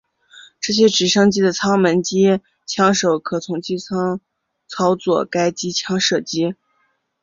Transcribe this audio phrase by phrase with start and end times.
[0.59, 4.19] 这些直升机的舱门机枪手可从机舱
[4.67, 6.55] 操作该机枪射击。